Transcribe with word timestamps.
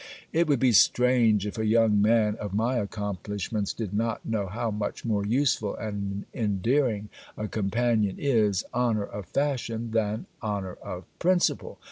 It 0.33 0.47
would 0.47 0.57
be 0.57 0.71
strange 0.71 1.45
if 1.45 1.59
a 1.59 1.65
young 1.67 2.01
man 2.01 2.35
of 2.37 2.55
my 2.55 2.77
accomplishments 2.77 3.71
did 3.71 3.93
not 3.93 4.25
know 4.25 4.47
how 4.47 4.71
much 4.71 5.05
more 5.05 5.23
useful 5.23 5.75
and 5.75 6.25
endearing 6.33 7.09
a 7.37 7.47
companion 7.47 8.15
is 8.17 8.63
honour 8.73 9.05
of 9.05 9.27
fashion 9.27 9.91
than 9.91 10.25
honour 10.41 10.73
of 10.83 11.03
principle! 11.19 11.77